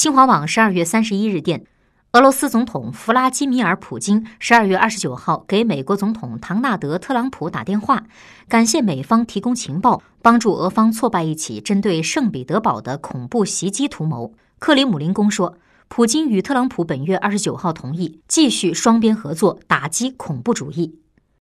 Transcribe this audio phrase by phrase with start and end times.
[0.00, 1.66] 新华网十二月三十一日电
[2.12, 8.04] 俄罗斯总统弗拉基米尔普京十二月二十九号给美国总统唐纳德特朗普打电话
[8.48, 14.32] 感谢美方提供情报帮助俄方挫败一起针对圣彼得堡的恐怖袭击图谋。
[14.58, 15.58] 克里姆林宫说
[15.88, 20.98] 普京与特朗普本月二十九号同意继续双边合作打击恐怖主义。